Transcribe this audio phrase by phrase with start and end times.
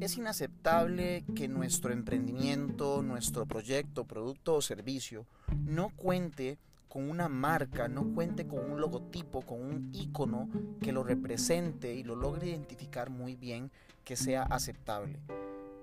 [0.00, 5.26] es inaceptable que nuestro emprendimiento, nuestro proyecto, producto o servicio
[5.64, 10.48] no cuente con una marca, no cuente con un logotipo, con un icono
[10.80, 13.72] que lo represente y lo logre identificar muy bien,
[14.04, 15.18] que sea aceptable.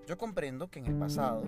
[0.08, 1.44] Yo comprendo que en el pasado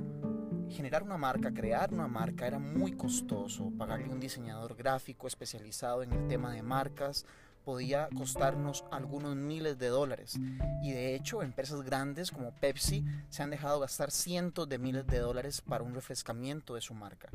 [0.70, 6.12] generar una marca, crear una marca era muy costoso, pagarle un diseñador gráfico especializado en
[6.12, 7.26] el tema de marcas,
[7.64, 10.38] podía costarnos algunos miles de dólares.
[10.82, 15.20] Y de hecho, empresas grandes como Pepsi se han dejado gastar cientos de miles de
[15.20, 17.30] dólares para un refrescamiento de su marca.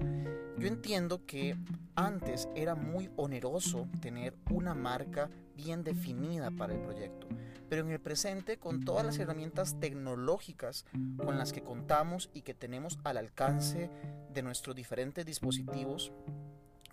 [0.59, 1.57] Yo entiendo que
[1.95, 7.27] antes era muy oneroso tener una marca bien definida para el proyecto,
[7.69, 10.85] pero en el presente con todas las herramientas tecnológicas
[11.17, 13.91] con las que contamos y que tenemos al alcance
[14.33, 16.13] de nuestros diferentes dispositivos,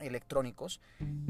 [0.05, 0.79] electrónicos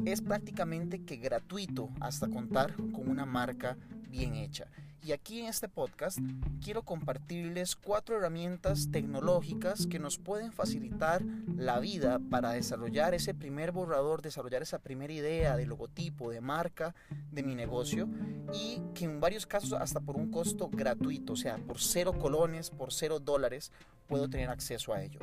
[0.06, 3.78] es prácticamente que gratuito hasta contar con una marca
[4.10, 4.68] bien hecha.
[5.06, 6.18] Y aquí en este podcast
[6.64, 11.22] quiero compartirles cuatro herramientas tecnológicas que nos pueden facilitar
[11.56, 16.96] la vida para desarrollar ese primer borrador, desarrollar esa primera idea de logotipo, de marca
[17.32, 18.10] de mi negocio
[18.52, 22.72] y que en varios casos hasta por un costo gratuito, o sea, por cero colones,
[22.72, 23.72] por cero dólares,
[24.08, 25.20] puedo tener acceso a ello.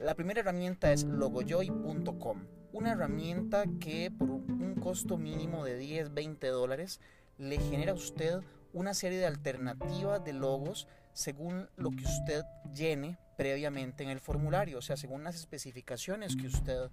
[0.00, 6.46] La primera herramienta es logojoy.com una herramienta que por un costo mínimo de 10, 20
[6.46, 7.00] dólares
[7.36, 8.40] le genera a usted
[8.72, 14.78] una serie de alternativas de logos según lo que usted llene previamente en el formulario,
[14.78, 16.88] o sea, según las especificaciones que usted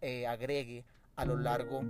[0.00, 1.82] eh, agregue a lo largo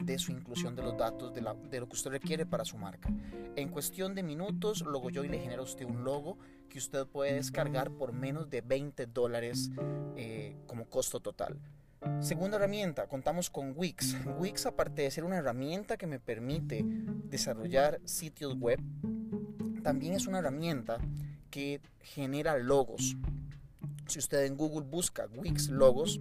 [0.00, 3.10] de su inclusión de los datos de, lo que usted requiere para su marca.
[3.54, 6.38] En cuestión de minutos, LogoJoy le genera a usted un logo
[6.70, 9.70] que usted puede descargar por menos de 20 dólares
[10.16, 11.58] eh, como costo total.
[12.20, 14.16] Segunda herramienta, contamos con Wix.
[14.38, 18.80] Wix, aparte de ser una herramienta que me permite desarrollar sitios web,
[19.82, 20.98] también es una herramienta
[21.50, 23.16] que genera logos.
[24.06, 26.20] Si usted en Google busca Wix Logos,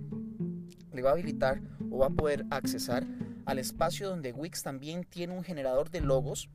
[0.93, 1.61] le va a habilitar
[1.91, 3.05] o va a poder accesar
[3.45, 6.49] al espacio donde Wix también tiene un generador de logos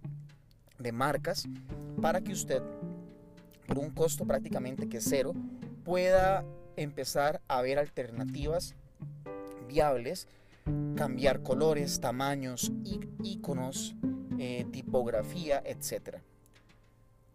[0.79, 1.49] de marcas
[2.01, 2.63] para que usted,
[3.67, 5.35] por un costo prácticamente que cero,
[5.85, 6.45] pueda
[6.77, 8.75] empezar a ver alternativas
[10.97, 12.73] cambiar colores, tamaños,
[13.23, 13.95] iconos,
[14.39, 16.19] eh, tipografía, etc.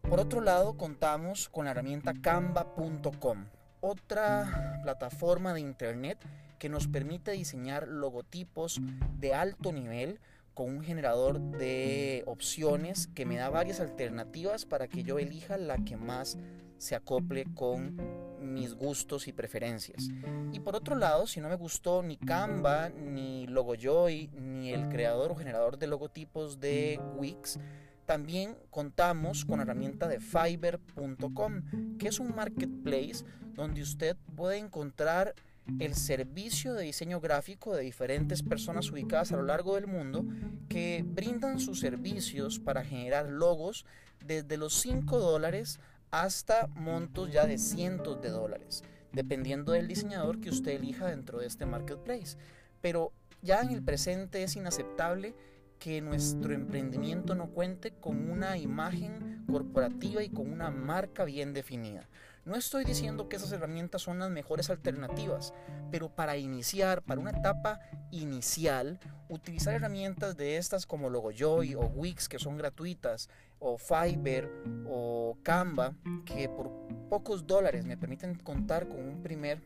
[0.02, 3.46] Por otro lado, contamos con la herramienta canva.com,
[3.82, 6.20] otra plataforma de internet
[6.60, 8.80] que nos permite diseñar logotipos
[9.20, 10.20] de alto nivel
[10.54, 15.78] con un generador de opciones que me da varias alternativas para que yo elija la
[15.84, 16.38] que más
[16.78, 17.98] se acople con
[18.40, 20.10] mis gustos y preferencias.
[20.52, 25.32] Y por otro lado, si no me gustó ni Canva, ni Logojoy, ni el creador
[25.32, 27.60] o generador de logotipos de Wix,
[28.06, 33.26] también contamos con la herramienta de Fiverr.com, que es un marketplace
[33.56, 35.34] donde usted puede encontrar
[35.80, 40.24] el servicio de diseño gráfico de diferentes personas ubicadas a lo largo del mundo
[40.70, 43.86] que brindan sus servicios para generar logos
[44.24, 45.80] desde los 5 dólares
[46.12, 51.48] hasta montos ya de cientos de dólares, dependiendo del diseñador que usted elija dentro de
[51.48, 52.38] este marketplace.
[52.82, 53.12] Pero
[53.42, 55.36] ya en el presente es inaceptable
[55.80, 62.08] que nuestro emprendimiento no cuente con una imagen corporativa y con una marca bien definida.
[62.46, 65.54] No estoy diciendo que esas herramientas son las mejores alternativas,
[65.92, 67.80] pero para iniciar, para una etapa
[68.12, 69.00] inicial,
[69.30, 74.50] utilizar herramientas de estas como Logojoy o Wix que son gratuitas, o Fiverr
[74.88, 75.94] o Canva,
[76.26, 76.72] que por
[77.10, 79.62] pocos dólares me permiten contar con un primer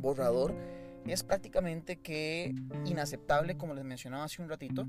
[0.00, 0.54] borrador
[1.06, 2.54] es prácticamente que
[2.86, 4.86] inaceptable, como les mencionaba hace un ratito,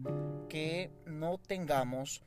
[0.47, 2.23] que no tengamos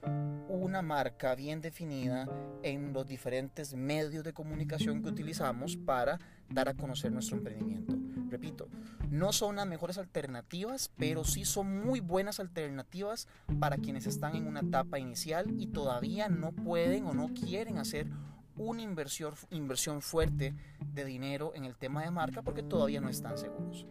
[0.48, 2.28] una marca bien definida
[2.62, 8.05] en los diferentes medios de comunicación que utilizamos para dar a conocer nuestro emprendimiento.
[8.28, 8.68] Repito,
[9.10, 13.28] no son las mejores alternativas, pero sí son muy buenas alternativas
[13.60, 18.08] para quienes están en una etapa inicial y todavía no pueden o no quieren hacer
[18.56, 20.54] una inversión, inversión fuerte
[20.94, 23.86] de dinero en el tema de marca porque todavía no están seguros.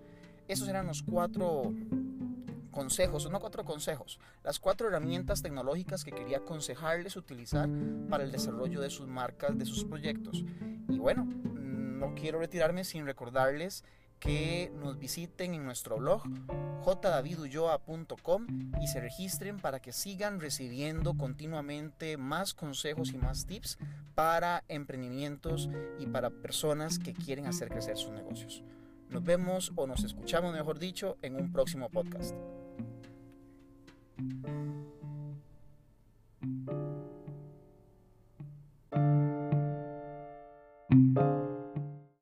[0.47, 1.73] Esos eran los cuatro
[2.71, 7.69] consejos, no cuatro consejos, las cuatro herramientas tecnológicas que quería aconsejarles utilizar
[8.09, 10.43] para el desarrollo de sus marcas, de sus proyectos.
[10.89, 13.83] Y bueno, no quiero retirarme sin recordarles
[14.19, 16.23] que nos visiten en nuestro blog
[16.83, 18.47] jdavidulloa.com
[18.81, 23.77] y se registren para que sigan recibiendo continuamente más consejos y más tips
[24.13, 25.69] para emprendimientos
[25.99, 28.63] y para personas que quieren hacer crecer sus negocios.
[29.09, 32.35] Nos vemos o nos escuchamos, mejor dicho, en un próximo podcast.